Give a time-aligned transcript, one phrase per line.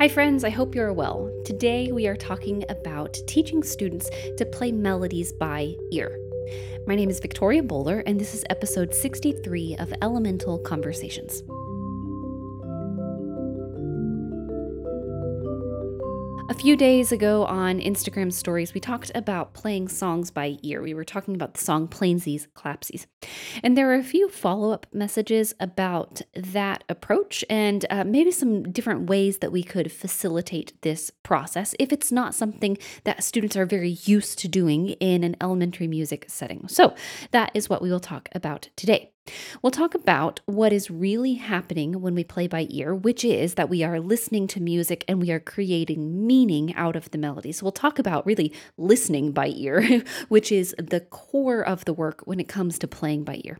[0.00, 1.30] Hi, friends, I hope you're well.
[1.44, 6.18] Today we are talking about teaching students to play melodies by ear.
[6.86, 11.42] My name is Victoria Bowler, and this is episode 63 of Elemental Conversations.
[16.50, 20.82] A few days ago on Instagram stories, we talked about playing songs by ear.
[20.82, 23.06] We were talking about the song Plainsies, Clapsies.
[23.62, 28.64] And there are a few follow up messages about that approach and uh, maybe some
[28.72, 33.64] different ways that we could facilitate this process if it's not something that students are
[33.64, 36.66] very used to doing in an elementary music setting.
[36.66, 36.96] So,
[37.30, 39.12] that is what we will talk about today.
[39.62, 43.68] We'll talk about what is really happening when we play by ear, which is that
[43.68, 47.52] we are listening to music and we are creating meaning out of the melody.
[47.52, 52.22] So, we'll talk about really listening by ear, which is the core of the work
[52.24, 53.58] when it comes to playing by ear.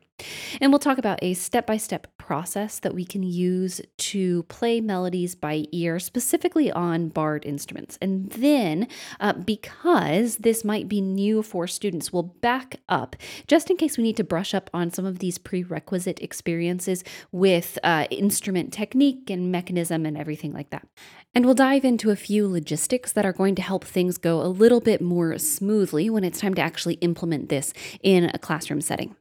[0.60, 4.80] And we'll talk about a step by step process that we can use to play
[4.80, 7.98] melodies by ear, specifically on barred instruments.
[8.01, 8.87] And then,
[9.19, 14.04] uh, because this might be new for students, we'll back up just in case we
[14.04, 19.51] need to brush up on some of these prerequisite experiences with uh, instrument technique and
[19.51, 20.87] mechanism and everything like that.
[21.34, 24.49] And we'll dive into a few logistics that are going to help things go a
[24.49, 29.15] little bit more smoothly when it's time to actually implement this in a classroom setting.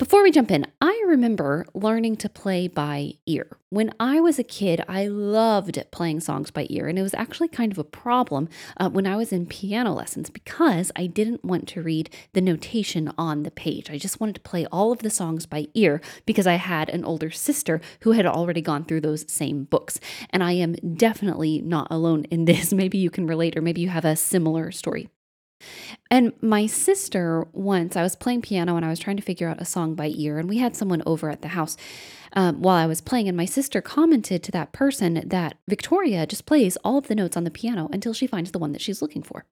[0.00, 3.58] Before we jump in, I remember learning to play by ear.
[3.68, 7.48] When I was a kid, I loved playing songs by ear, and it was actually
[7.48, 11.68] kind of a problem uh, when I was in piano lessons because I didn't want
[11.68, 13.90] to read the notation on the page.
[13.90, 17.04] I just wanted to play all of the songs by ear because I had an
[17.04, 20.00] older sister who had already gone through those same books.
[20.30, 22.72] And I am definitely not alone in this.
[22.80, 25.10] Maybe you can relate, or maybe you have a similar story.
[26.10, 29.60] And my sister, once I was playing piano and I was trying to figure out
[29.60, 31.76] a song by ear, and we had someone over at the house
[32.32, 36.46] um, while I was playing, and my sister commented to that person that Victoria just
[36.46, 39.02] plays all of the notes on the piano until she finds the one that she's
[39.02, 39.44] looking for.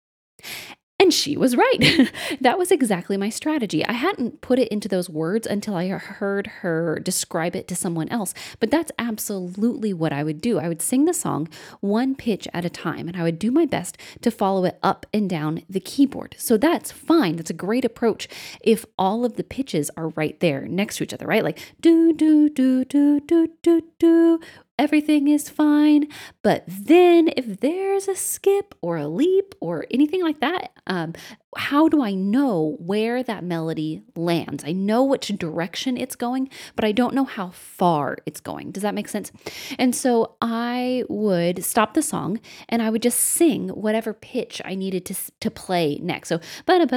[1.09, 2.12] And she was right.
[2.42, 3.83] that was exactly my strategy.
[3.86, 8.11] I hadn't put it into those words until I heard her describe it to someone
[8.11, 10.58] else, but that's absolutely what I would do.
[10.58, 11.48] I would sing the song
[11.80, 15.07] one pitch at a time, and I would do my best to follow it up
[15.14, 16.35] and down the keyboard.
[16.36, 17.36] So that's fine.
[17.36, 18.29] That's a great approach
[18.61, 21.42] if all of the pitches are right there next to each other, right?
[21.42, 24.40] Like do, do, do, do, do, do, do
[24.78, 26.08] everything is fine.
[26.42, 31.14] But then, if there's a skip or a leap or anything like that, um,
[31.57, 34.64] how do I know where that melody lands?
[34.67, 38.70] I know which direction it's going, but I don't know how far it's going.
[38.70, 39.33] Does that make sense?
[39.79, 42.39] And so I would stop the song
[42.69, 46.29] and I would just sing whatever pitch I needed to, to play next.
[46.29, 46.92] So, and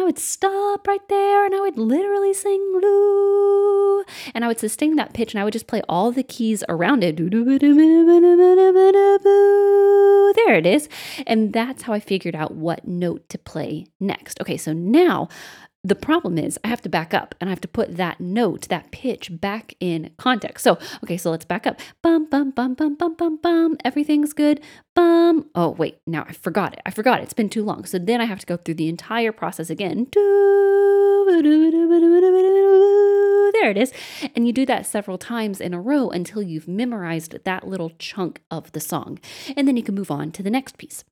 [0.00, 4.04] I would stop right there and I would literally sing Lou.
[4.34, 7.04] And I would sustain that pitch and I would just play all the keys around
[7.04, 7.16] it.
[10.34, 10.88] There it is.
[11.26, 14.40] And that's how I figured out what note to play next.
[14.40, 15.28] Okay, so now
[15.84, 18.68] the problem is I have to back up and I have to put that note,
[18.68, 20.62] that pitch back in context.
[20.62, 21.80] So, okay, so let's back up.
[22.02, 23.76] Bum, bum, bum, bum, bum, bum, bum.
[23.84, 24.60] Everything's good.
[24.94, 25.48] Bum.
[25.56, 26.80] Oh, wait, now I forgot it.
[26.86, 27.24] I forgot it.
[27.24, 27.84] It's been too long.
[27.84, 30.06] So then I have to go through the entire process again.
[33.52, 33.92] There it is.
[34.36, 38.40] And you do that several times in a row until you've memorized that little chunk
[38.52, 39.18] of the song.
[39.56, 41.02] And then you can move on to the next piece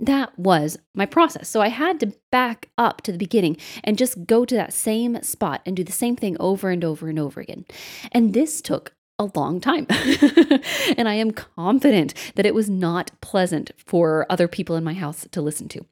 [0.00, 1.48] that was my process.
[1.48, 5.22] So I had to back up to the beginning and just go to that same
[5.22, 7.64] spot and do the same thing over and over and over again.
[8.12, 9.86] And this took a long time.
[10.96, 15.26] and I am confident that it was not pleasant for other people in my house
[15.32, 15.84] to listen to.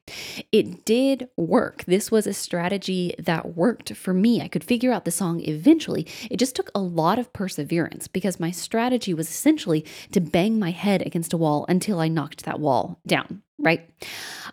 [0.51, 1.83] It did work.
[1.85, 4.41] This was a strategy that worked for me.
[4.41, 6.07] I could figure out the song eventually.
[6.31, 10.71] It just took a lot of perseverance because my strategy was essentially to bang my
[10.71, 13.89] head against a wall until I knocked that wall down, right?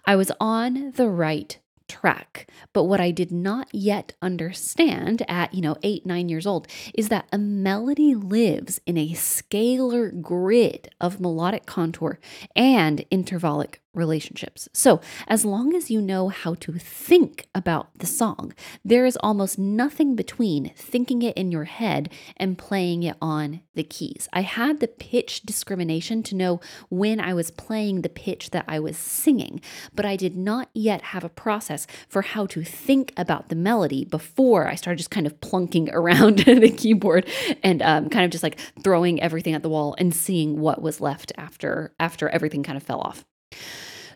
[0.04, 2.48] I was on the right track.
[2.72, 7.08] But what I did not yet understand at, you know, eight, nine years old is
[7.08, 12.18] that a melody lives in a scalar grid of melodic contour
[12.56, 14.68] and intervallic relationships.
[14.72, 18.52] So, as long as you know how to think about the song,
[18.84, 23.84] there is almost nothing between thinking it in your head and playing it on the
[23.84, 24.28] keys.
[24.32, 28.80] I had the pitch discrimination to know when I was playing the pitch that I
[28.80, 29.60] was singing,
[29.94, 34.04] but I did not yet have a process for how to think about the melody
[34.04, 37.28] before I started just kind of plunking around the keyboard
[37.62, 41.00] and um, kind of just like throwing everything at the wall and seeing what was
[41.00, 43.24] left after after everything kind of fell off.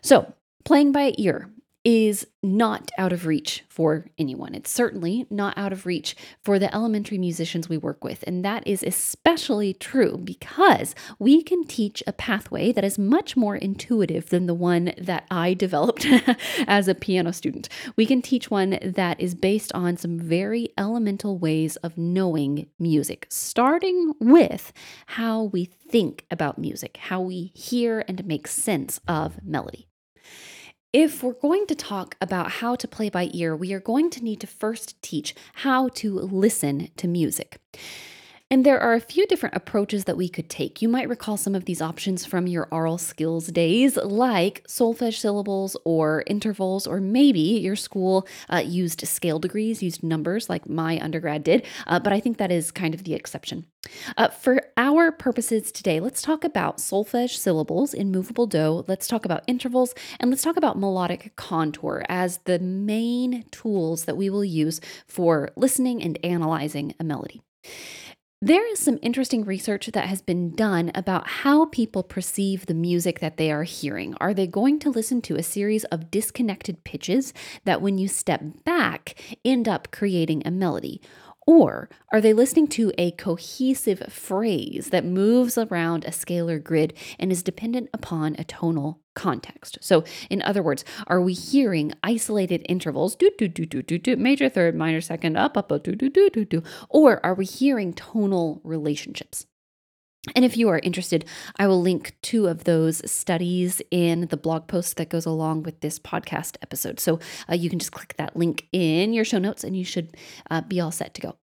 [0.01, 0.33] So,
[0.65, 1.49] playing by ear
[1.89, 4.53] is not out of reach for anyone.
[4.53, 8.23] It's certainly not out of reach for the elementary musicians we work with.
[8.27, 13.55] And that is especially true because we can teach a pathway that is much more
[13.55, 16.05] intuitive than the one that I developed
[16.67, 17.67] as a piano student.
[17.95, 23.25] We can teach one that is based on some very elemental ways of knowing music,
[23.29, 24.71] starting with
[25.07, 29.87] how we think about music, how we hear and make sense of melody.
[30.91, 34.23] If we're going to talk about how to play by ear, we are going to
[34.23, 37.61] need to first teach how to listen to music.
[38.51, 40.81] And there are a few different approaches that we could take.
[40.81, 45.77] You might recall some of these options from your aural skills days, like solfege syllables
[45.85, 51.43] or intervals, or maybe your school uh, used scale degrees, used numbers like my undergrad
[51.43, 53.67] did, uh, but I think that is kind of the exception.
[54.17, 59.25] Uh, for our purposes today, let's talk about solfege syllables in movable do, let's talk
[59.25, 64.43] about intervals, and let's talk about melodic contour as the main tools that we will
[64.43, 67.43] use for listening and analyzing a melody.
[68.41, 73.19] There is some interesting research that has been done about how people perceive the music
[73.19, 74.15] that they are hearing.
[74.21, 77.33] Are they going to listen to a series of disconnected pitches
[77.65, 81.01] that, when you step back, end up creating a melody?
[81.49, 87.31] Or are they listening to a cohesive phrase that moves around a scalar grid and
[87.31, 89.79] is dependent upon a tonal context?
[89.81, 94.15] So, in other words, are we hearing isolated intervals, do do do do do do,
[94.15, 97.45] major third, minor second, up up up, do do do do do, or are we
[97.45, 99.47] hearing tonal relationships?
[100.35, 101.25] And if you are interested,
[101.57, 105.81] I will link two of those studies in the blog post that goes along with
[105.81, 106.99] this podcast episode.
[106.99, 110.15] So uh, you can just click that link in your show notes and you should
[110.49, 111.37] uh, be all set to go.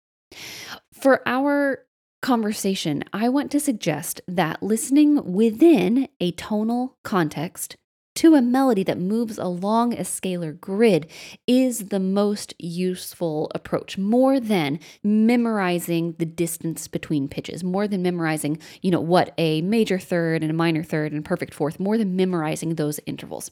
[0.94, 1.86] For our
[2.22, 7.78] conversation, I want to suggest that listening within a tonal context
[8.16, 11.08] to a melody that moves along a scalar grid
[11.48, 18.58] is the most useful approach more than memorizing the distance between pitches more than memorizing
[18.82, 22.16] you know what a major third and a minor third and perfect fourth more than
[22.16, 23.52] memorizing those intervals.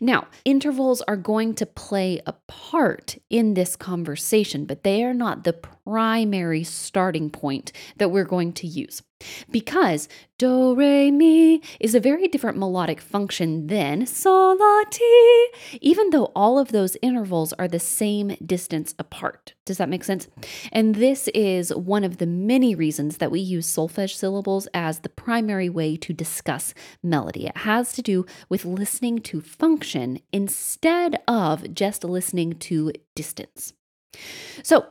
[0.00, 5.44] Now intervals are going to play a part in this conversation but they are not
[5.44, 5.54] the
[5.86, 9.02] primary starting point that we're going to use
[9.50, 10.08] because
[10.38, 15.46] do re mi is a very different melodic function than sol la ti,
[15.80, 19.54] even though all of those intervals are the same distance apart.
[19.64, 20.28] Does that make sense?
[20.72, 25.08] And this is one of the many reasons that we use solfege syllables as the
[25.08, 27.46] primary way to discuss melody.
[27.46, 33.72] It has to do with listening to function instead of just listening to distance.
[34.62, 34.86] So,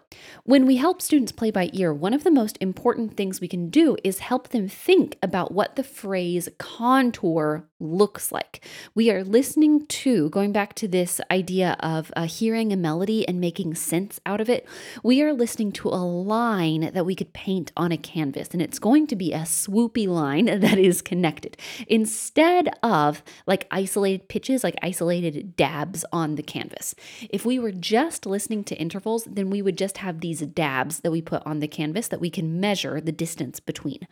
[0.46, 3.70] when we help students play by ear, one of the most important things we can
[3.70, 8.66] do is help them think about what the phrase contour looks like.
[8.94, 13.40] We are listening to, going back to this idea of uh, hearing a melody and
[13.40, 14.68] making sense out of it,
[15.02, 18.80] we are listening to a line that we could paint on a canvas, and it's
[18.80, 21.56] going to be a swoopy line that is connected
[21.88, 26.96] instead of like isolated pitches, like isolated dabs on the canvas.
[27.30, 31.12] If we were just listening to intervals, then we would just have these dabs that
[31.12, 34.08] we put on the canvas that we can measure the distance between.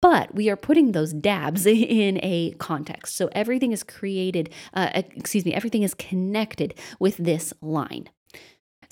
[0.00, 3.16] But we are putting those dabs in a context.
[3.16, 8.08] So everything is created, uh, excuse me, everything is connected with this line.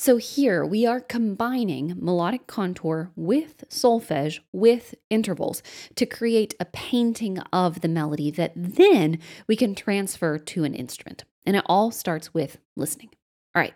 [0.01, 5.63] So here we are combining melodic contour with solfege with intervals
[5.97, 11.25] to create a painting of the melody that then we can transfer to an instrument.
[11.45, 13.11] And it all starts with listening.
[13.55, 13.75] All right.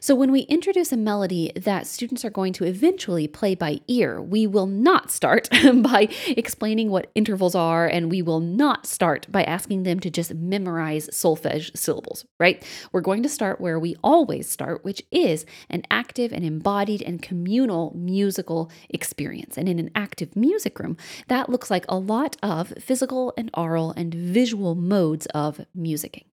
[0.00, 4.20] So, when we introduce a melody that students are going to eventually play by ear,
[4.20, 9.42] we will not start by explaining what intervals are, and we will not start by
[9.44, 12.64] asking them to just memorize solfege syllables, right?
[12.92, 17.20] We're going to start where we always start, which is an active and embodied and
[17.20, 19.56] communal musical experience.
[19.56, 20.96] And in an active music room,
[21.28, 26.27] that looks like a lot of physical and aural and visual modes of musicking.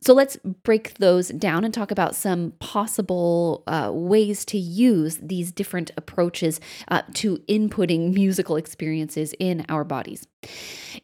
[0.00, 5.52] So let's break those down and talk about some possible uh, ways to use these
[5.52, 10.26] different approaches uh, to inputting musical experiences in our bodies.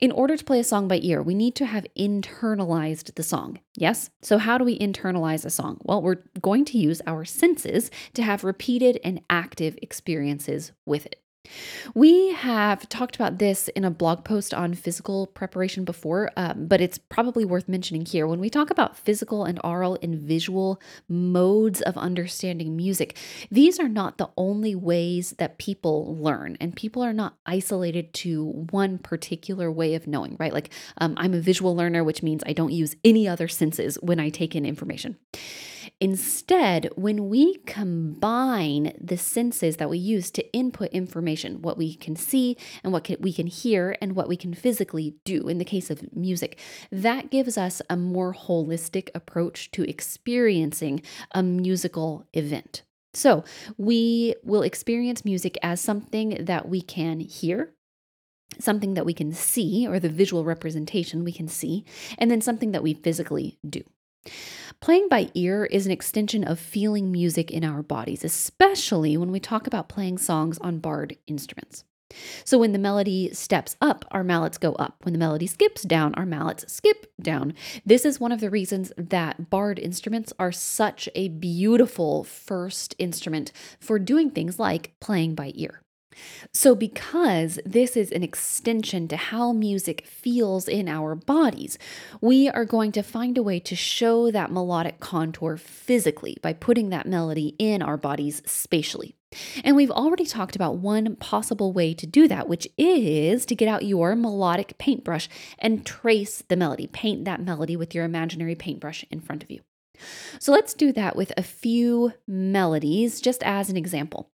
[0.01, 3.61] In order to play a song by ear, we need to have internalized the song.
[3.75, 4.11] Yes?
[4.23, 5.79] So, how do we internalize a song?
[5.83, 11.22] Well, we're going to use our senses to have repeated and active experiences with it.
[11.95, 16.81] We have talked about this in a blog post on physical preparation before, um, but
[16.81, 18.27] it's probably worth mentioning here.
[18.27, 23.19] When we talk about physical and aural and visual modes of understanding music,
[23.51, 28.47] these are not the only ways that people learn, and people are not isolated to
[28.71, 30.53] one particular way of knowing, right?
[30.53, 34.21] Like um, I'm a visual learner, which means I don't use any other senses when
[34.21, 35.17] I take in information.
[36.03, 42.17] Instead, when we combine the senses that we use to input information, what we can
[42.17, 45.65] see and what can, we can hear and what we can physically do in the
[45.65, 46.59] case of music,
[46.91, 52.83] that gives us a more holistic approach to experiencing a musical event.
[53.15, 53.45] So,
[53.79, 57.75] we will experience music as something that we can hear,
[58.59, 61.85] something that we can see, or the visual representation we can see,
[62.19, 63.85] and then something that we physically do.
[64.81, 69.41] Playing by ear is an extension of feeling music in our bodies, especially when we
[69.41, 71.85] talk about playing songs on barred instruments.
[72.45, 74.97] So when the melody steps up, our mallets go up.
[75.03, 77.55] When the melody skips down, our mallets skip down.
[77.87, 83.53] This is one of the reasons that barred instruments are such a beautiful first instrument
[83.81, 85.83] for doing things like playing by ear.
[86.53, 91.79] So, because this is an extension to how music feels in our bodies,
[92.21, 96.91] we are going to find a way to show that melodic contour physically by putting
[96.91, 99.15] that melody in our bodies spatially.
[99.65, 103.69] And we've already talked about one possible way to do that, which is to get
[103.69, 105.29] out your melodic paintbrush
[105.59, 106.87] and trace the melody.
[106.87, 109.61] Paint that melody with your imaginary paintbrush in front of you.
[110.39, 114.32] So let's do that with a few melodies, just as an example.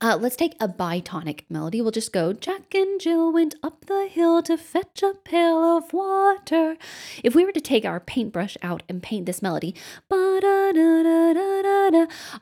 [0.00, 1.80] Uh, let's take a bitonic melody.
[1.80, 5.92] We'll just go, Jack and Jill went up the hill to fetch a pail of
[5.92, 6.76] water.
[7.24, 9.74] If we were to take our paintbrush out and paint this melody,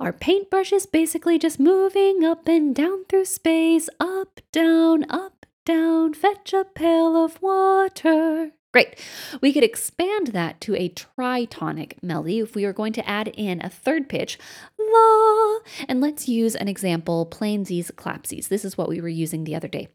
[0.01, 6.15] our paintbrush is basically just moving up and down through space, up, down, up, down,
[6.15, 8.53] fetch a pail of water.
[8.71, 8.99] Great.
[9.41, 13.65] We could expand that to a tritonic melody if we were going to add in
[13.65, 14.39] a third pitch,
[14.79, 15.59] la.
[15.89, 18.49] And let's use an example, plainsies, clapsies.
[18.49, 19.89] This is what we were using the other day.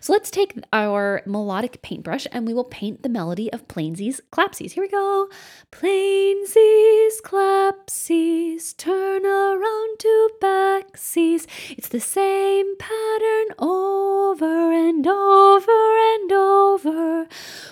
[0.00, 4.72] So let's take our melodic paintbrush and we will paint the melody of plainsies, clapsies.
[4.72, 5.28] Here we go.
[5.72, 11.48] Plainsies, clapsies, turn around to backsies.
[11.70, 17.26] It's the same pattern over and over and over.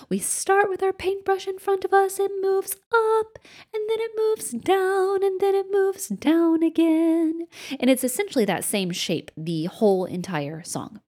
[0.09, 3.39] We start with our paintbrush in front of us, it moves up,
[3.73, 7.47] and then it moves down, and then it moves down again.
[7.79, 11.01] And it's essentially that same shape the whole entire song.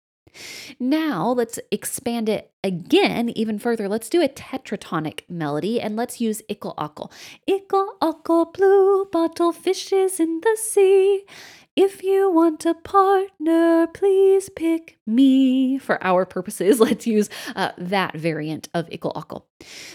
[0.80, 3.88] Now let's expand it again even further.
[3.88, 7.12] Let's do a tetratonic melody and let's use ickle ockle.
[7.48, 11.26] Ickle ockle, blue bottle, fishes in the sea.
[11.76, 15.78] If you want a partner, please pick me.
[15.78, 19.48] For our purposes, let's use uh, that variant of ickle ockle.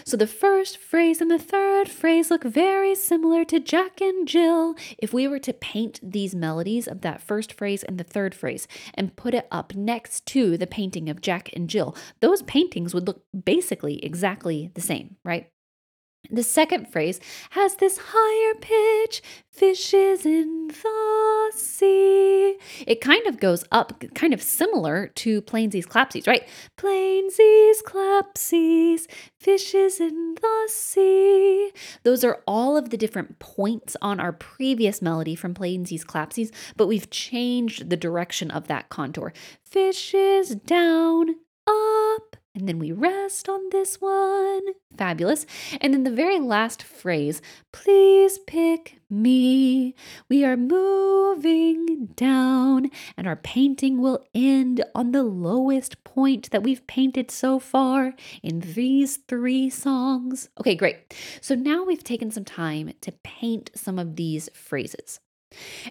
[0.03, 4.75] So the first phrase and the third phrase look very similar to Jack and Jill.
[4.97, 8.67] If we were to paint these melodies of that first phrase and the third phrase
[8.95, 13.05] and put it up next to the painting of Jack and Jill, those paintings would
[13.05, 15.51] look basically exactly the same, right?
[16.31, 17.19] The second phrase
[17.51, 19.21] has this higher pitch,
[19.51, 22.57] fishes in the sea.
[22.85, 26.47] It kind of goes up, kind of similar to plainsies, clapsies, right?
[26.77, 29.05] Plainsies, clapsies,
[29.39, 31.71] fishes in the sea.
[32.03, 36.87] Those are all of the different points on our previous melody from plainsies, clapsies, but
[36.87, 39.31] we've changed the direction of that contour.
[39.63, 41.35] Fishes down,
[41.67, 44.63] up, and then we rest on this one.
[44.97, 45.45] Fabulous.
[45.79, 47.39] And then the very last phrase,
[47.71, 49.93] please pick me.
[50.27, 56.85] We are moving down, and our painting will end on the lowest point that we've
[56.87, 60.49] painted so far in these three songs.
[60.59, 61.13] Okay, great.
[61.41, 65.19] So now we've taken some time to paint some of these phrases.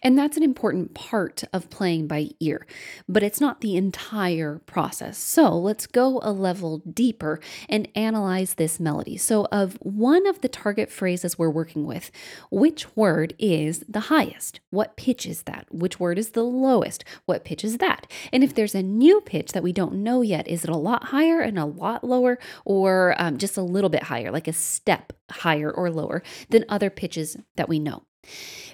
[0.03, 2.67] And that's an important part of playing by ear,
[3.09, 5.17] but it's not the entire process.
[5.19, 9.17] So let's go a level deeper and analyze this melody.
[9.17, 12.11] So, of one of the target phrases we're working with,
[12.51, 14.61] which word is the highest?
[14.71, 15.67] What pitch is that?
[15.71, 17.05] Which word is the lowest?
[17.25, 18.11] What pitch is that?
[18.33, 21.05] And if there's a new pitch that we don't know yet, is it a lot
[21.05, 25.13] higher and a lot lower, or um, just a little bit higher, like a step
[25.31, 28.03] higher or lower than other pitches that we know?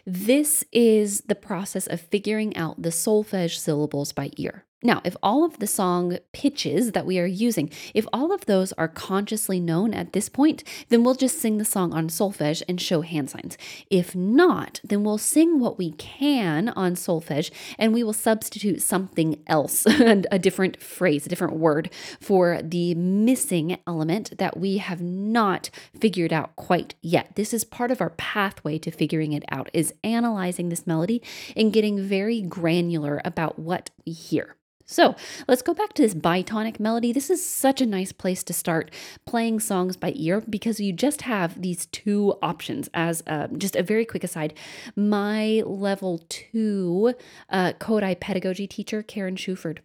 [0.04, 4.64] This is the process of figuring out the solfege syllables by ear.
[4.84, 8.72] Now, if all of the song pitches that we are using, if all of those
[8.72, 12.80] are consciously known at this point, then we'll just sing the song on solfege and
[12.80, 13.56] show hand signs.
[13.90, 19.40] If not, then we'll sing what we can on solfege and we will substitute something
[19.46, 25.00] else, and a different phrase, a different word for the missing element that we have
[25.00, 27.36] not figured out quite yet.
[27.36, 31.22] This is part of our pathway to figuring it out is analyzing this melody
[31.56, 34.56] and getting very granular about what we hear.
[34.92, 35.16] So
[35.48, 37.12] let's go back to this bitonic melody.
[37.12, 38.90] This is such a nice place to start
[39.24, 42.90] playing songs by ear because you just have these two options.
[42.92, 44.54] As uh, just a very quick aside,
[44.94, 47.14] my level two
[47.48, 49.78] uh, Kodály pedagogy teacher, Karen Shuford,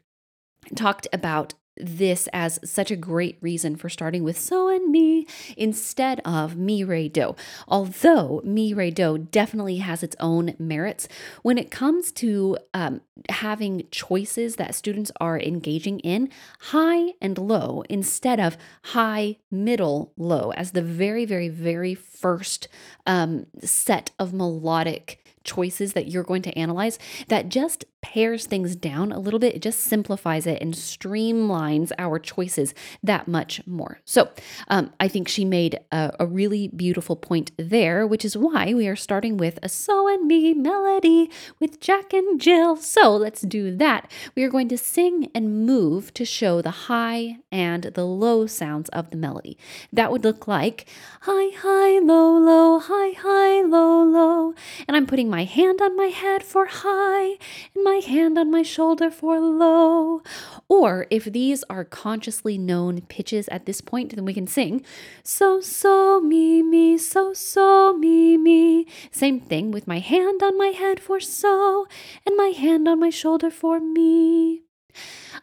[0.76, 6.20] talked about this as such a great reason for starting with so and me instead
[6.26, 7.36] of mi re do.
[7.68, 11.08] Although mi re do definitely has its own merits
[11.42, 16.30] when it comes to um, having choices that students are engaging in,
[16.60, 22.68] high and low instead of high, middle, low as the very, very, very first
[23.06, 29.12] um, set of melodic choices that you're going to analyze that just pares things down
[29.12, 29.54] a little bit.
[29.54, 32.74] It just simplifies it and streamlines our choices
[33.04, 34.00] that much more.
[34.06, 34.30] So
[34.70, 38.88] um, I think she made a, a really beautiful point there, which is why we
[38.88, 42.78] are starting with a So and Me melody with Jack and Jill.
[42.78, 44.10] So let's do that.
[44.36, 48.88] We are going to sing and move to show the high and the low sounds
[48.90, 49.58] of the melody.
[49.92, 50.88] That would look like
[51.22, 54.54] high, high, low, low, high, high, low, low.
[54.88, 57.38] And I'm putting my hand on my head for high
[57.76, 60.22] and my hand on my shoulder for low.
[60.68, 64.84] Or if these are consciously known pitches at this point, then we can sing
[65.24, 68.88] so, so, me, me, so, so, me, me.
[69.12, 71.88] Same thing with my hand on my head for so,
[72.26, 74.64] and my hand on my shoulder for me.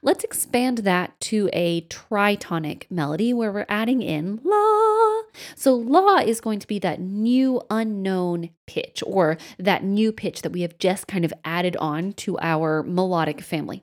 [0.05, 5.23] Let's expand that to a tritonic melody where we're adding in la.
[5.57, 10.53] So, la is going to be that new unknown pitch or that new pitch that
[10.53, 13.83] we have just kind of added on to our melodic family.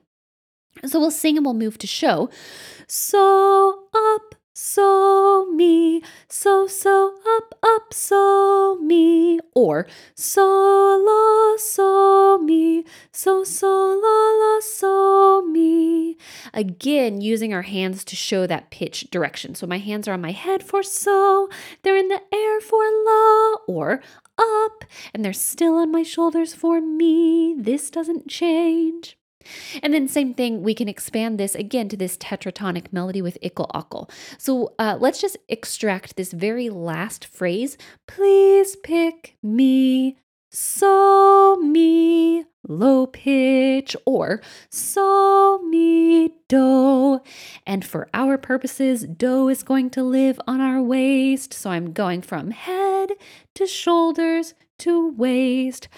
[0.86, 2.30] So, we'll sing and we'll move to show.
[2.86, 10.44] So, up, so me, so so up up so me, or so
[11.06, 16.16] la so me, so so la la so me.
[16.52, 19.54] Again, using our hands to show that pitch direction.
[19.54, 21.48] So my hands are on my head for so,
[21.82, 24.02] they're in the air for la, or
[24.38, 27.54] up, and they're still on my shoulders for me.
[27.58, 29.16] This doesn't change.
[29.82, 33.70] And then same thing, we can expand this again to this tetratonic melody with ickle
[33.72, 34.10] ockle.
[34.38, 37.76] So uh, let's just extract this very last phrase.
[38.06, 40.18] Please pick me,
[40.50, 47.20] so me, low pitch, or so me, do.
[47.66, 51.54] And for our purposes, do is going to live on our waist.
[51.54, 53.12] So I'm going from head
[53.54, 55.88] to shoulders to waist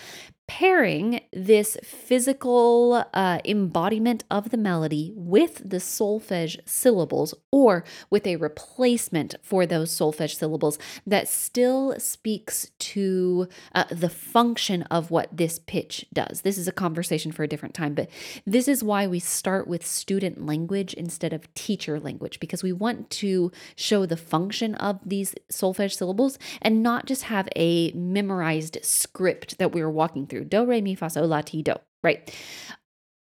[0.47, 8.37] pairing this physical uh, embodiment of the melody with the solfege syllables or with a
[8.37, 15.59] replacement for those solfege syllables that still speaks to uh, the function of what this
[15.61, 16.43] pitch does.
[16.43, 18.11] This is a conversation for a different time, but
[18.47, 23.09] this is why we start with student language instead of teacher language because we want
[23.11, 29.59] to show the function of these solfege syllables and not just have a memorized script
[29.59, 32.35] that we're walking through through do, re, mi, fa, sol, la, ti, do, right?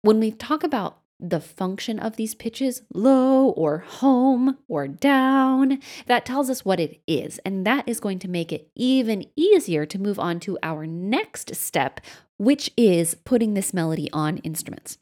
[0.01, 6.25] When we talk about the function of these pitches, low or home or down, that
[6.25, 7.39] tells us what it is.
[7.39, 11.55] And that is going to make it even easier to move on to our next
[11.55, 11.99] step,
[12.37, 14.97] which is putting this melody on instruments.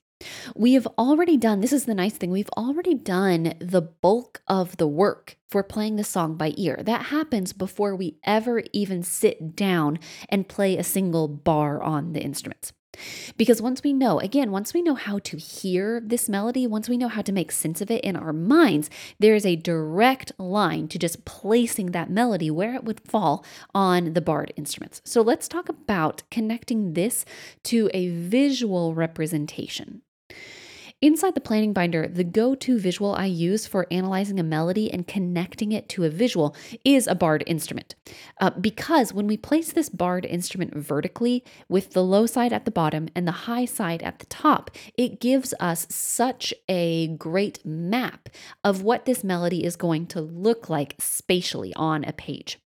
[0.56, 4.77] We have already done, this is the nice thing, we've already done the bulk of
[4.77, 6.80] the work for playing the song by ear.
[6.82, 9.99] That happens before we ever even sit down
[10.30, 12.73] and play a single bar on the instruments.
[13.38, 16.97] Because once we know, again, once we know how to hear this melody, once we
[16.97, 20.88] know how to make sense of it in our minds, there is a direct line
[20.88, 25.01] to just placing that melody where it would fall on the barred instruments.
[25.06, 27.23] So let's talk about connecting this
[27.65, 30.01] to a visual representation.
[30.99, 35.05] Inside the planning binder, the go to visual I use for analyzing a melody and
[35.05, 37.93] connecting it to a visual is a barred instrument.
[38.41, 42.71] Uh, because when we place this barred instrument vertically with the low side at the
[42.71, 48.27] bottom and the high side at the top, it gives us such a great map
[48.63, 52.57] of what this melody is going to look like spatially on a page.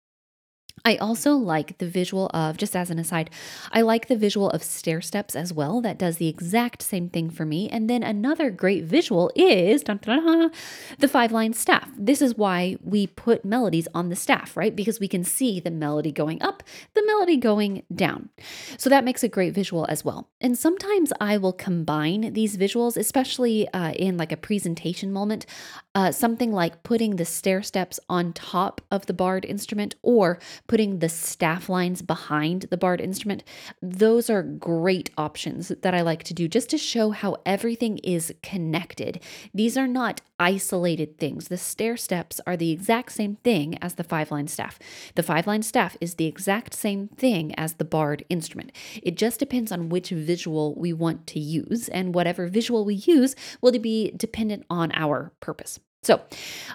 [0.84, 3.30] I also like the visual of, just as an aside,
[3.72, 5.82] I like the visual of stair steps as well.
[5.82, 7.70] That does the exact same thing for me.
[7.70, 11.90] And then another great visual is the five line staff.
[11.98, 14.76] This is why we put melodies on the staff, right?
[14.76, 16.64] Because we can see the melody going up,
[16.94, 18.30] the melody going down.
[18.78, 20.30] So that makes a great visual as well.
[20.40, 25.46] And sometimes I will combine these visuals, especially uh, in like a presentation moment.
[25.94, 30.40] Uh, something like putting the stair steps on top of the barred instrument or
[30.72, 33.44] putting the staff lines behind the barred instrument.
[33.82, 38.34] Those are great options that I like to do just to show how everything is
[38.42, 39.22] connected.
[39.54, 41.50] These are not isolated things.
[41.50, 44.80] The stair steps are the exact same thing as the five line staff.
[45.16, 48.72] The five line staff is the exact same thing as the barred instrument.
[49.04, 53.36] It just depends on which visual we want to use, and whatever visual we use
[53.60, 55.82] will be dependent on our purpose.
[56.04, 56.20] So,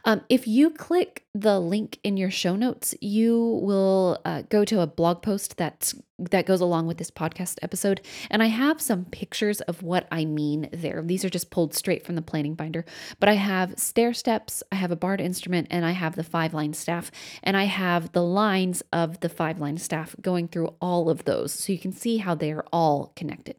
[0.05, 4.81] um, if you click the link in your show notes, you will uh, go to
[4.81, 9.05] a blog post that's that goes along with this podcast episode, and I have some
[9.07, 11.03] pictures of what I mean there.
[11.05, 12.85] These are just pulled straight from the planning binder,
[13.19, 16.55] but I have stair steps, I have a barred instrument, and I have the five
[16.55, 17.11] line staff,
[17.43, 21.53] and I have the lines of the five line staff going through all of those,
[21.53, 23.57] so you can see how they are all connected.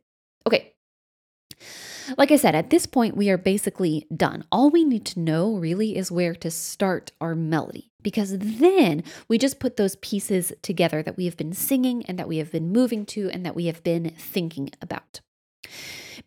[0.47, 0.73] Okay,
[2.17, 4.45] like I said, at this point, we are basically done.
[4.51, 9.37] All we need to know really is where to start our melody because then we
[9.37, 12.71] just put those pieces together that we have been singing and that we have been
[12.71, 15.19] moving to and that we have been thinking about.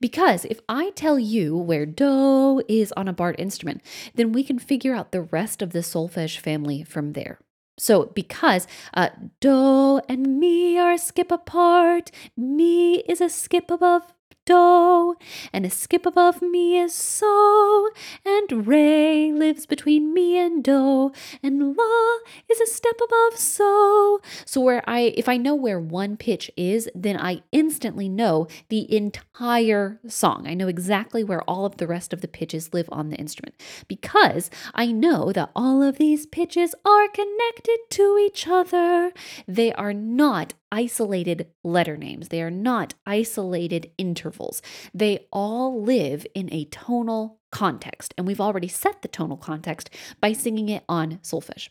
[0.00, 3.82] Because if I tell you where do is on a barred instrument,
[4.14, 7.38] then we can figure out the rest of the solfege family from there.
[7.78, 9.08] So, because uh,
[9.40, 14.12] do and mi are a skip apart, mi is a skip above
[14.44, 15.16] do,
[15.52, 17.88] and a skip above me is so,
[18.24, 24.20] and re lives between me and do, and la is a step above so.
[24.44, 28.92] So where I if I know where one pitch is, then I instantly know the
[28.94, 30.46] entire song.
[30.46, 33.54] I know exactly where all of the rest of the pitches live on the instrument
[33.88, 39.12] because I know that all of these pitches are connected to each other.
[39.46, 42.28] They are not isolated letter names.
[42.28, 43.90] They are not isolated
[44.30, 44.62] intervals.
[44.94, 49.90] They all live in a tonal context, and we've already set the tonal context
[50.20, 51.68] by singing it on solfege.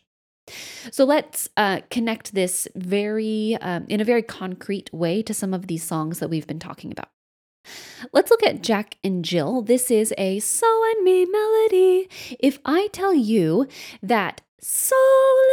[0.90, 5.68] So let's uh, connect this very um, in a very concrete way to some of
[5.68, 7.08] these songs that we've been talking about.
[8.12, 9.62] Let's look at Jack and Jill.
[9.62, 12.08] This is a so and me melody.
[12.40, 13.68] If I tell you
[14.02, 14.96] that so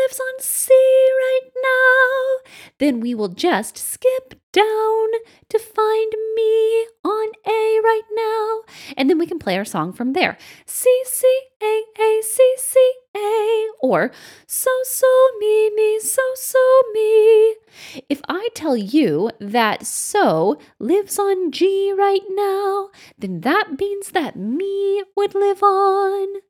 [0.02, 5.08] lives on C right now, then we will just skip down
[5.50, 8.64] to find me on A right now.
[8.98, 10.38] And then we can play our song from there.
[10.66, 11.28] C, C,
[11.62, 12.80] A, A, C, C,
[13.16, 13.68] A.
[13.82, 14.12] Or
[14.48, 17.56] so, so, me, me, so, so, me.
[18.10, 24.36] If I tell you that so lives on G right now, then that means that
[24.36, 26.42] me would live on.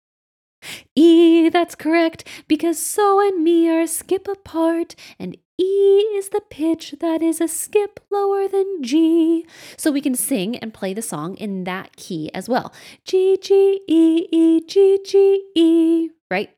[0.96, 6.42] E, that's correct, because so and me are a skip apart, and E is the
[6.42, 9.46] pitch that is a skip lower than G.
[9.76, 12.74] So we can sing and play the song in that key as well.
[13.06, 16.50] G, G, E, E, G, G, E right?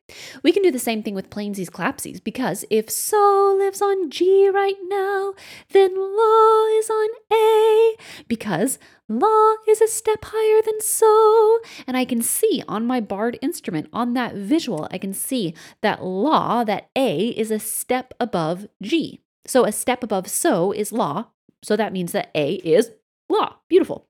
[0.42, 4.48] We can do the same thing with plainsies clapsies because if so lives on G
[4.48, 5.34] right now,
[5.70, 8.78] then la is on A because
[9.08, 11.60] la is a step higher than so.
[11.86, 16.02] And I can see on my barred instrument, on that visual, I can see that
[16.02, 19.20] la, that A is a step above G.
[19.46, 21.26] So a step above so is la.
[21.62, 22.90] So that means that A is
[23.28, 23.54] la.
[23.68, 24.09] Beautiful.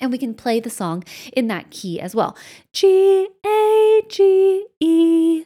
[0.00, 2.36] And we can play the song in that key as well.
[2.72, 5.44] G, A, G, E.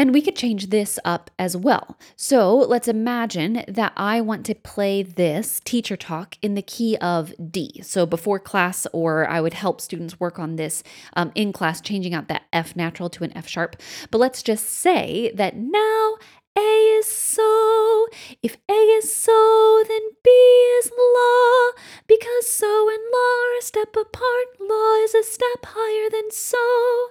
[0.00, 1.98] And we could change this up as well.
[2.16, 7.34] So let's imagine that I want to play this teacher talk in the key of
[7.50, 7.82] D.
[7.82, 10.82] So before class, or I would help students work on this
[11.16, 13.76] um, in class, changing out that F natural to an F sharp.
[14.10, 16.16] But let's just say that now
[16.56, 18.06] a is so.
[18.42, 20.30] If A is so, then B
[20.78, 21.82] is la.
[22.06, 27.08] Because so and la are a step apart, la is a step higher than so.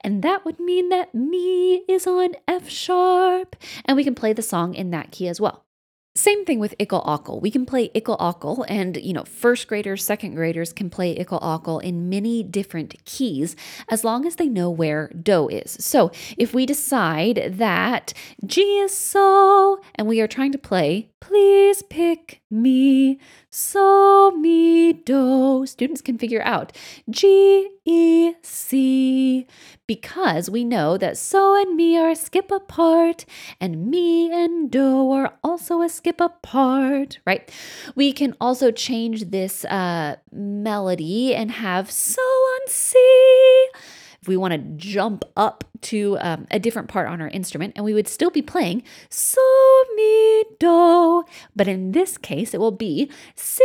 [0.00, 3.56] And that would mean that me is on F sharp.
[3.84, 5.65] And we can play the song in that key as well.
[6.16, 7.40] Same thing with Ickle Ockle.
[7.40, 11.38] We can play Ickle Ockle, and you know, first graders, second graders can play Ickle
[11.42, 13.54] Ockle in many different keys
[13.90, 15.76] as long as they know where Do is.
[15.78, 18.14] So if we decide that
[18.46, 23.18] G is so, and we are trying to play Please pick me,
[23.50, 25.66] so, me do.
[25.66, 26.70] Students can figure out
[27.10, 29.48] G, E, C
[29.88, 33.24] because we know that so and me are a skip apart
[33.60, 37.50] and me and do are also a skip apart, right?
[37.96, 42.96] We can also change this uh, melody and have so on C
[44.26, 47.84] if we want to jump up to um, a different part on our instrument, and
[47.84, 49.40] we would still be playing so,
[51.54, 53.62] But in this case, it will be C,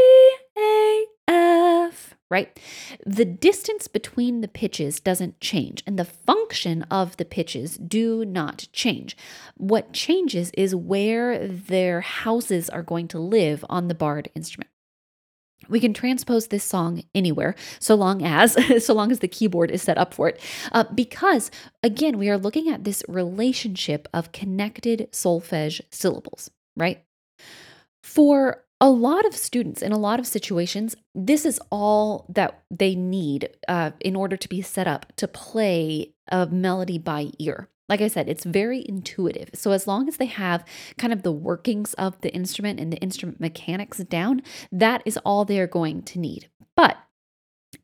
[0.57, 2.57] A, F, right?
[3.05, 8.67] The distance between the pitches doesn't change, and the function of the pitches do not
[8.71, 9.17] change.
[9.57, 14.69] What changes is where their houses are going to live on the barred instrument.
[15.71, 18.55] We can transpose this song anywhere, so long as
[18.85, 20.39] so long as the keyboard is set up for it,
[20.71, 21.49] uh, because
[21.81, 27.03] again we are looking at this relationship of connected solfege syllables, right?
[28.03, 32.95] For a lot of students in a lot of situations, this is all that they
[32.95, 37.69] need uh, in order to be set up to play a melody by ear.
[37.91, 39.49] Like I said, it's very intuitive.
[39.53, 40.63] So, as long as they have
[40.97, 45.43] kind of the workings of the instrument and the instrument mechanics down, that is all
[45.43, 46.47] they're going to need.
[46.77, 46.97] But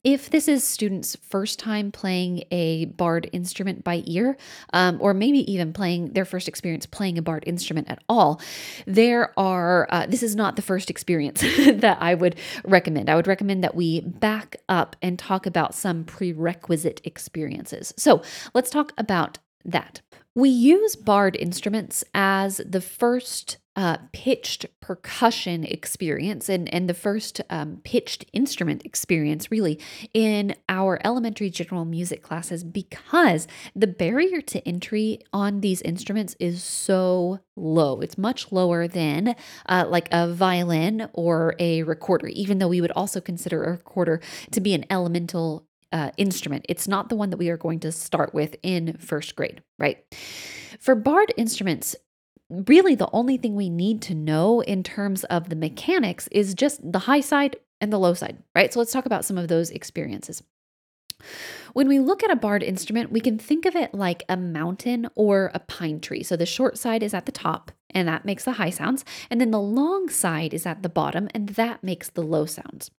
[0.06, 4.38] if this is students' first time playing a barred instrument by ear,
[4.72, 8.40] um, or maybe even playing their first experience playing a barred instrument at all,
[8.86, 13.10] there are, uh, this is not the first experience that I would recommend.
[13.10, 17.94] I would recommend that we back up and talk about some prerequisite experiences.
[17.98, 18.22] So
[18.54, 20.02] let's talk about that.
[20.34, 27.42] We use barred instruments as the first uh, pitched percussion experience and, and the first
[27.52, 29.80] um, pitched instrument experience, really,
[30.16, 36.64] in our elementary general music classes because the barrier to entry on these instruments is
[36.64, 38.02] so low.
[38.02, 39.36] It's much lower than
[39.68, 44.22] uh, like a violin or a recorder, even though we would also consider a recorder
[44.52, 46.66] to be an elemental uh, instrument.
[46.70, 50.04] It's not the one that we are going to start with in first grade, right?
[50.80, 51.96] For barred instruments,
[52.50, 56.92] really the only thing we need to know in terms of the mechanics is just
[56.92, 58.74] the high side and the low side, right?
[58.74, 60.44] So let's talk about some of those experiences.
[61.74, 65.08] When we look at a barred instrument, we can think of it like a mountain
[65.16, 66.24] or a pine tree.
[66.24, 69.42] So the short side is at the top, and that makes the high sounds, and
[69.42, 72.92] then the long side is at the bottom, and that makes the low sounds.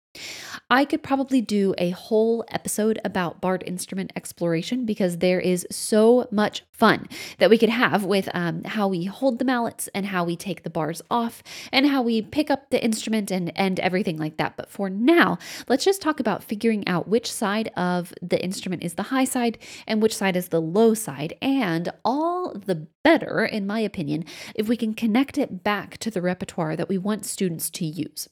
[0.70, 6.28] I could probably do a whole episode about barred instrument exploration because there is so
[6.32, 7.08] much fun
[7.40, 10.64] that we could have with um, how we hold the mallets and how we take
[10.64, 14.58] the bars off and how we pick up the instrument and, and everything like that.
[14.58, 18.96] But for now, let's just talk about figuring out which side of the instrument is
[18.96, 21.34] the high side and which side is the low side.
[21.42, 26.22] And all the better, in my opinion, if we can connect it back to the
[26.22, 28.28] repertoire that we want students to use.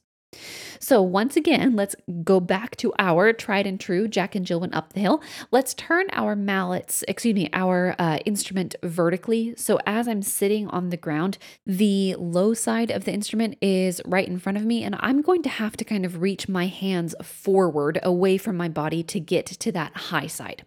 [0.80, 4.76] So, once again, let's go back to our tried and true Jack and Jill went
[4.76, 5.22] up the hill.
[5.52, 9.54] Let's turn our mallets, excuse me, our uh, instrument vertically.
[9.58, 14.28] So, as I'm sitting on the ground, the low side of the instrument is right
[14.28, 17.16] in front of me, and I'm going to have to kind of reach my hands
[17.22, 20.66] forward away from my body to get to that high side.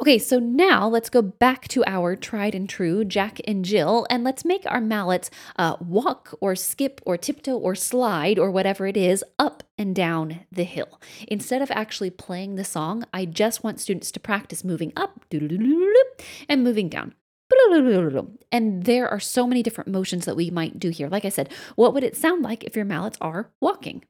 [0.00, 4.22] Okay, so now let's go back to our tried and true Jack and Jill, and
[4.22, 8.96] let's make our mallets uh, walk or skip or tiptoe or slide or whatever it
[8.96, 11.00] is up and down the hill.
[11.26, 15.24] Instead of actually playing the song, I just want students to practice moving up
[16.48, 17.14] and moving down.
[18.52, 21.08] And there are so many different motions that we might do here.
[21.08, 24.04] Like I said, what would it sound like if your mallets are walking?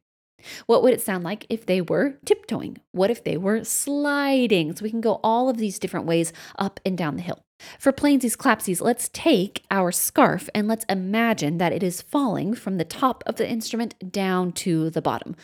[0.67, 2.79] What would it sound like if they were tiptoeing?
[2.93, 4.75] What if they were sliding?
[4.75, 7.45] So we can go all of these different ways up and down the hill.
[7.79, 12.77] For plainsies, clapsies, let's take our scarf and let's imagine that it is falling from
[12.77, 15.35] the top of the instrument down to the bottom.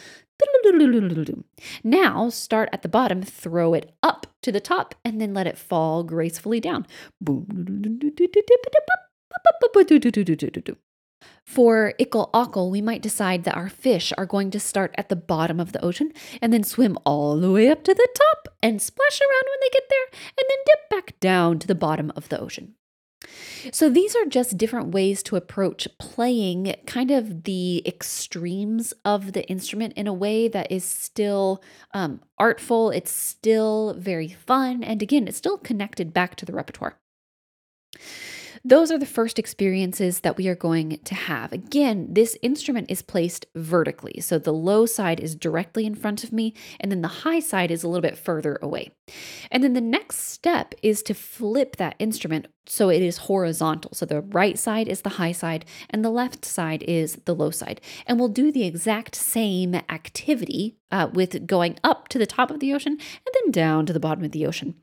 [1.83, 5.59] Now start at the bottom, throw it up to the top, and then let it
[5.59, 6.87] fall gracefully down.
[11.47, 15.17] For ickle ockle, we might decide that our fish are going to start at the
[15.17, 18.81] bottom of the ocean and then swim all the way up to the top and
[18.81, 22.29] splash around when they get there and then dip back down to the bottom of
[22.31, 22.75] the ocean.
[23.73, 29.49] So, these are just different ways to approach playing kind of the extremes of the
[29.49, 35.27] instrument in a way that is still um, artful, it's still very fun, and again,
[35.27, 36.99] it's still connected back to the repertoire.
[38.67, 41.53] Those are the first experiences that we are going to have.
[41.53, 44.21] Again, this instrument is placed vertically.
[44.23, 47.71] So the low side is directly in front of me, and then the high side
[47.71, 48.91] is a little bit further away.
[49.51, 53.93] And then the next step is to flip that instrument so it is horizontal.
[53.95, 57.51] So the right side is the high side and the left side is the low
[57.51, 57.81] side.
[58.07, 62.61] And we'll do the exact same activity uh, with going up to the top of
[62.61, 64.75] the ocean and then down to the bottom of the ocean.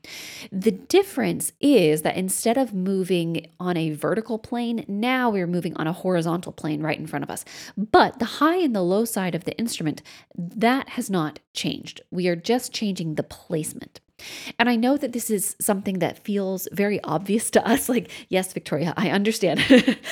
[0.50, 5.86] The difference is that instead of moving on a vertical plane, now we're moving on
[5.86, 7.44] a horizontal plane right in front of us.
[7.76, 10.02] But the high and the low side of the instrument,
[10.36, 12.02] that has not changed.
[12.10, 14.00] We are just changing the placement.
[14.58, 18.52] And I know that this is something that feels very obvious to us like, yes,
[18.52, 19.64] Victoria, I understand.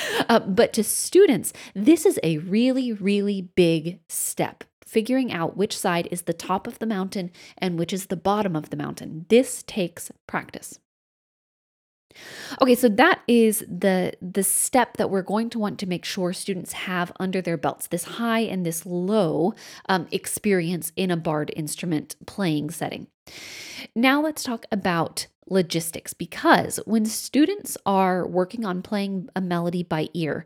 [0.29, 4.63] uh, but to students, this is a really, really big step.
[4.85, 8.57] Figuring out which side is the top of the mountain and which is the bottom
[8.57, 9.25] of the mountain.
[9.29, 10.79] This takes practice.
[12.61, 16.33] Okay, so that is the the step that we're going to want to make sure
[16.33, 19.53] students have under their belts this high and this low
[19.87, 23.07] um, experience in a barred instrument playing setting.
[23.95, 30.07] Now let's talk about logistics because when students are working on playing a melody by
[30.13, 30.45] ear,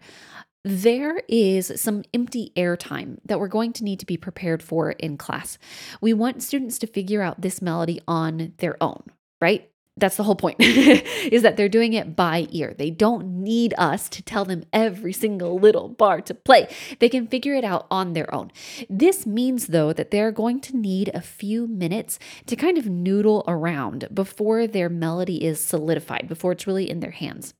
[0.64, 5.16] there is some empty airtime that we're going to need to be prepared for in
[5.16, 5.60] class.
[6.02, 9.04] We want students to figure out this melody on their own,
[9.40, 9.70] right?
[9.98, 12.74] That's the whole point is that they're doing it by ear.
[12.78, 16.68] They don't need us to tell them every single little bar to play.
[17.00, 18.52] They can figure it out on their own.
[18.90, 23.44] This means though that they're going to need a few minutes to kind of noodle
[23.48, 27.54] around before their melody is solidified, before it's really in their hands.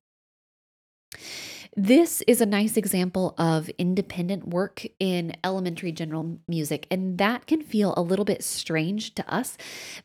[1.78, 7.62] This is a nice example of independent work in elementary general music, and that can
[7.62, 9.58] feel a little bit strange to us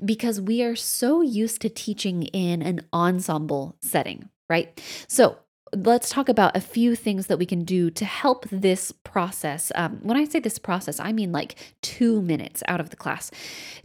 [0.04, 4.82] because we are so used to teaching in an ensemble setting, right?
[5.06, 5.38] So,
[5.72, 9.70] let's talk about a few things that we can do to help this process.
[9.76, 13.30] Um, when I say this process, I mean like two minutes out of the class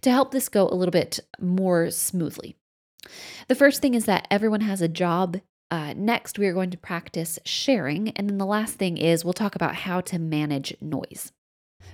[0.02, 2.56] to help this go a little bit more smoothly.
[3.48, 5.39] The first thing is that everyone has a job
[5.76, 8.10] uh, next, we are going to practice sharing.
[8.12, 11.34] And then the last thing is we'll talk about how to manage noise.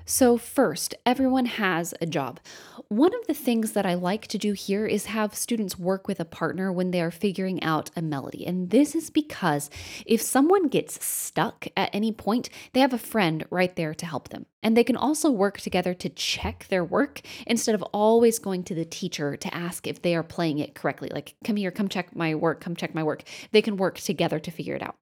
[0.05, 2.39] So, first, everyone has a job.
[2.89, 6.19] One of the things that I like to do here is have students work with
[6.19, 8.45] a partner when they are figuring out a melody.
[8.45, 9.69] And this is because
[10.05, 14.29] if someone gets stuck at any point, they have a friend right there to help
[14.29, 14.45] them.
[14.61, 18.75] And they can also work together to check their work instead of always going to
[18.75, 21.09] the teacher to ask if they are playing it correctly.
[21.13, 23.23] Like, come here, come check my work, come check my work.
[23.51, 24.95] They can work together to figure it out.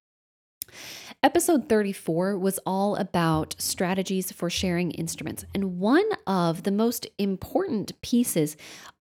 [1.22, 5.44] Episode 34 was all about strategies for sharing instruments.
[5.54, 8.56] And one of the most important pieces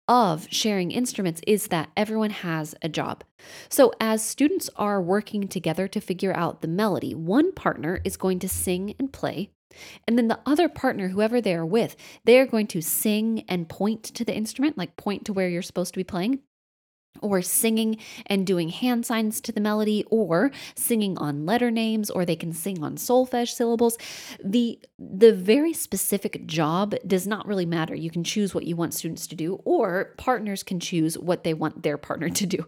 [0.07, 3.25] of sharing instruments is that everyone has a job.
[3.67, 8.39] So, as students are working together to figure out the melody, one partner is going
[8.39, 9.49] to sing and play.
[10.07, 13.67] And then the other partner, whoever they are with, they are going to sing and
[13.67, 16.39] point to the instrument, like point to where you're supposed to be playing
[17.21, 17.97] or singing
[18.27, 22.53] and doing hand signs to the melody or singing on letter names or they can
[22.53, 23.97] sing on solfege syllables.
[24.43, 27.95] The the very specific job does not really matter.
[27.95, 31.53] You can choose what you want students to do or partners can choose what they
[31.53, 32.65] want their partner to do.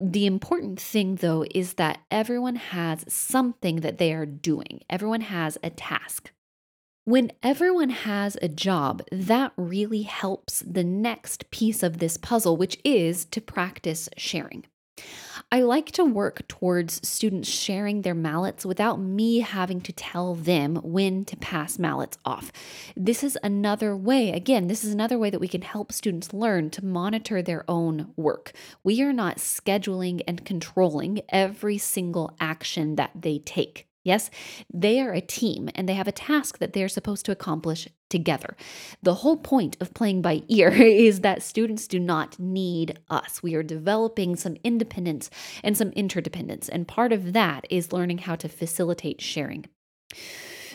[0.00, 4.82] The important thing though is that everyone has something that they are doing.
[4.88, 6.30] Everyone has a task
[7.08, 12.78] when everyone has a job, that really helps the next piece of this puzzle, which
[12.84, 14.66] is to practice sharing.
[15.50, 20.76] I like to work towards students sharing their mallets without me having to tell them
[20.82, 22.52] when to pass mallets off.
[22.94, 26.68] This is another way, again, this is another way that we can help students learn
[26.70, 28.52] to monitor their own work.
[28.84, 33.87] We are not scheduling and controlling every single action that they take.
[34.04, 34.30] Yes,
[34.72, 38.56] they are a team and they have a task that they're supposed to accomplish together.
[39.02, 43.42] The whole point of playing by ear is that students do not need us.
[43.42, 45.30] We are developing some independence
[45.62, 49.66] and some interdependence, and part of that is learning how to facilitate sharing.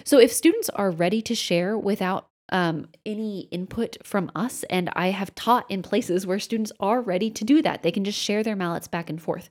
[0.04, 4.64] So, if students are ready to share without um, any input from us.
[4.70, 7.84] And I have taught in places where students are ready to do that.
[7.84, 9.50] They can just share their mallets back and forth.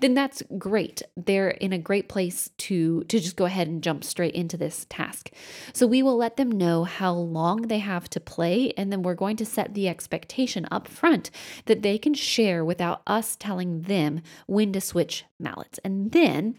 [0.00, 1.02] Then that's great.
[1.16, 4.86] They're in a great place to, to just go ahead and jump straight into this
[4.90, 5.30] task.
[5.72, 9.14] So we will let them know how long they have to play, and then we're
[9.14, 11.30] going to set the expectation up front
[11.66, 15.78] that they can share without us telling them when to switch mallets.
[15.84, 16.58] And then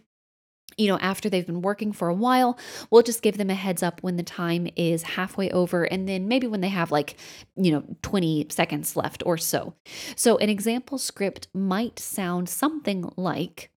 [0.77, 2.57] you know, after they've been working for a while,
[2.89, 6.27] we'll just give them a heads up when the time is halfway over and then
[6.27, 7.15] maybe when they have like,
[7.55, 9.73] you know, 20 seconds left or so.
[10.15, 13.69] So, an example script might sound something like,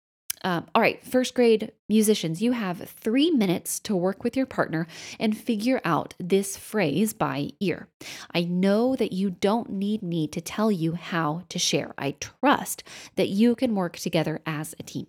[0.46, 4.86] uh, all right, first grade musicians, you have three minutes to work with your partner
[5.18, 7.88] and figure out this phrase by ear.
[8.32, 11.94] I know that you don't need me to tell you how to share.
[11.98, 12.84] I trust
[13.16, 15.06] that you can work together as a team.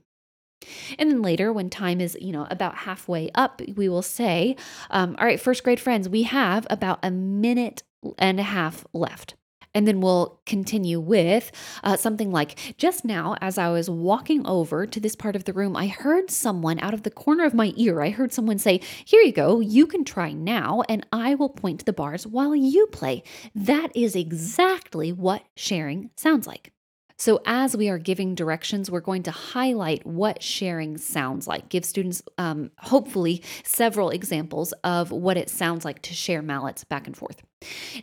[0.98, 4.56] And then later, when time is, you know, about halfway up, we will say,
[4.90, 7.84] um, all right, first grade friends, we have about a minute
[8.18, 9.36] and a half left.
[9.74, 11.52] And then we'll continue with
[11.84, 15.54] uh, something like just now, as I was walking over to this part of the
[15.54, 18.02] room, I heard someone out of the corner of my ear.
[18.02, 21.80] I heard someone say, Here you go, you can try now, and I will point
[21.80, 23.22] to the bars while you play.
[23.54, 26.72] That is exactly what sharing sounds like.
[27.18, 31.84] So, as we are giving directions, we're going to highlight what sharing sounds like, give
[31.84, 37.18] students, um, hopefully, several examples of what it sounds like to share mallets back and
[37.18, 37.42] forth.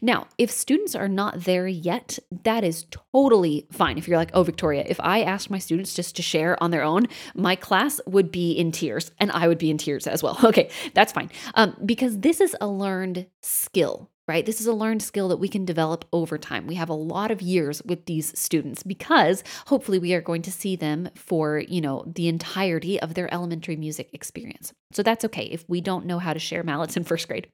[0.02, 3.98] Now, if students are not there yet, that is totally fine.
[3.98, 6.82] If you're like, oh, Victoria, if I asked my students just to share on their
[6.82, 7.06] own,
[7.36, 10.38] my class would be in tears and I would be in tears as well.
[10.54, 11.30] Okay, that's fine.
[11.54, 14.46] Um, because this is a learned skill right?
[14.46, 16.66] This is a learned skill that we can develop over time.
[16.66, 20.52] We have a lot of years with these students because hopefully we are going to
[20.52, 24.72] see them for, you know, the entirety of their elementary music experience.
[24.92, 27.48] So that's okay if we don't know how to share mallets in first grade.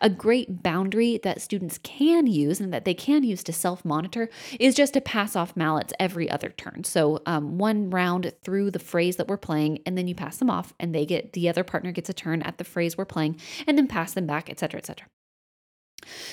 [0.00, 4.28] A great boundary that students can use and that they can use to self monitor
[4.60, 6.84] is just to pass off mallets every other turn.
[6.84, 10.50] So um, one round through the phrase that we're playing, and then you pass them
[10.50, 13.40] off, and they get the other partner gets a turn at the phrase we're playing,
[13.66, 15.06] and then pass them back, etc., etc.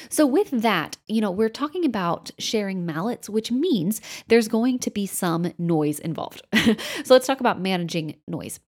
[0.10, 4.92] So, with that, you know, we're talking about sharing mallets, which means there's going to
[4.92, 6.42] be some noise involved.
[6.54, 8.60] so, let's talk about managing noise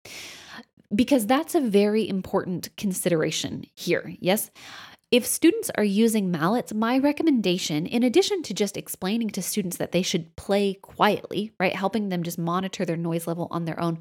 [0.94, 4.14] because that's a very important consideration here.
[4.20, 4.52] Yes.
[5.14, 9.92] If students are using mallets, my recommendation, in addition to just explaining to students that
[9.92, 14.00] they should play quietly, right, helping them just monitor their noise level on their own,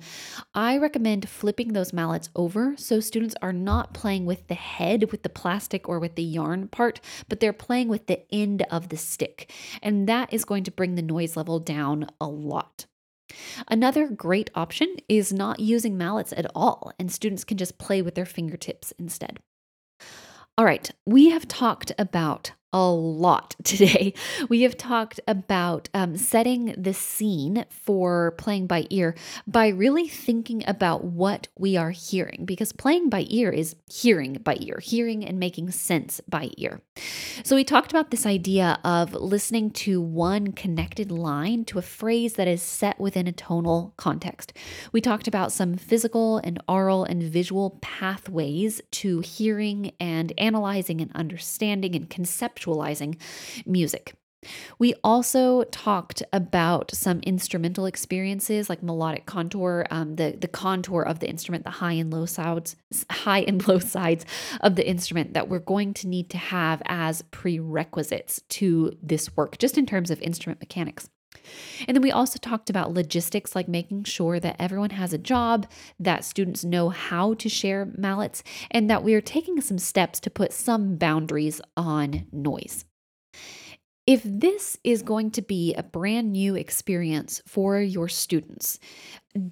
[0.54, 5.22] I recommend flipping those mallets over so students are not playing with the head, with
[5.22, 6.98] the plastic or with the yarn part,
[7.28, 9.52] but they're playing with the end of the stick.
[9.82, 12.86] And that is going to bring the noise level down a lot.
[13.68, 18.14] Another great option is not using mallets at all, and students can just play with
[18.14, 19.40] their fingertips instead.
[20.58, 24.14] All right, we have talked about a lot today.
[24.48, 29.14] We have talked about um, setting the scene for playing by ear
[29.46, 34.56] by really thinking about what we are hearing, because playing by ear is hearing by
[34.60, 36.80] ear, hearing and making sense by ear.
[37.44, 42.34] So, we talked about this idea of listening to one connected line to a phrase
[42.34, 44.52] that is set within a tonal context.
[44.92, 51.10] We talked about some physical and aural and visual pathways to hearing and analyzing and
[51.14, 53.16] understanding and conceptualizing conceptualizing
[53.66, 54.14] music.
[54.80, 61.20] We also talked about some instrumental experiences like melodic contour, um, the the contour of
[61.20, 62.74] the instrument, the high and low sides,
[63.08, 64.26] high and low sides
[64.60, 69.58] of the instrument that we're going to need to have as prerequisites to this work,
[69.58, 71.08] just in terms of instrument mechanics.
[71.86, 75.66] And then we also talked about logistics, like making sure that everyone has a job,
[75.98, 80.30] that students know how to share mallets, and that we are taking some steps to
[80.30, 82.84] put some boundaries on noise.
[84.04, 88.80] If this is going to be a brand new experience for your students,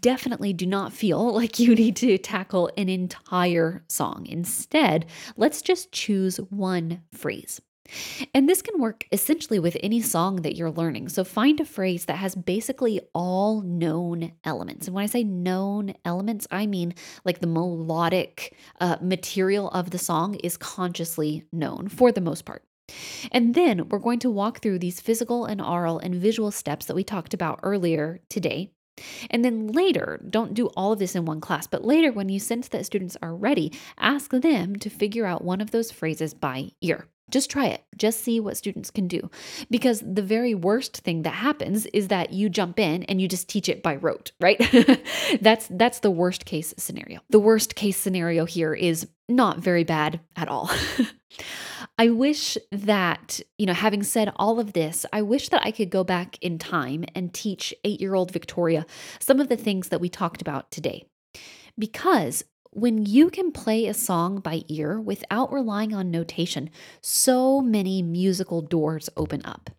[0.01, 4.27] definitely do not feel like you need to tackle an entire song.
[4.29, 5.07] Instead,
[5.37, 7.61] let's just choose one phrase.
[8.35, 11.09] And this can work essentially with any song that you're learning.
[11.09, 14.87] So find a phrase that has basically all known elements.
[14.87, 19.99] And when I say known elements, I mean like the melodic uh, material of the
[19.99, 22.65] song is consciously known for the most part.
[23.31, 26.97] And then we're going to walk through these physical and aural and visual steps that
[26.97, 28.73] we talked about earlier today
[29.31, 32.39] and then later, don't do all of this in one class, but later, when you
[32.39, 36.71] sense that students are ready, ask them to figure out one of those phrases by
[36.81, 37.07] ear.
[37.31, 37.85] Just try it.
[37.97, 39.31] Just see what students can do.
[39.71, 43.49] Because the very worst thing that happens is that you jump in and you just
[43.49, 44.59] teach it by rote, right?
[45.41, 47.21] that's that's the worst case scenario.
[47.31, 50.71] The worst case scenario here is not very bad at all.
[51.99, 55.91] I wish that, you know, having said all of this, I wish that I could
[55.91, 58.87] go back in time and teach 8-year-old Victoria
[59.19, 61.05] some of the things that we talked about today.
[61.79, 68.01] Because when you can play a song by ear without relying on notation, so many
[68.01, 69.71] musical doors open up.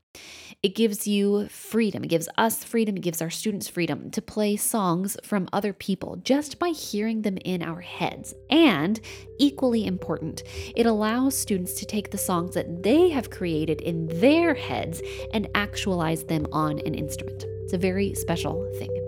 [0.62, 2.04] It gives you freedom.
[2.04, 2.98] It gives us freedom.
[2.98, 7.38] It gives our students freedom to play songs from other people just by hearing them
[7.38, 8.36] in our heads.
[8.50, 9.00] And
[9.40, 10.44] equally important,
[10.76, 15.02] it allows students to take the songs that they have created in their heads
[15.34, 17.46] and actualize them on an instrument.
[17.64, 19.01] It's a very special thing.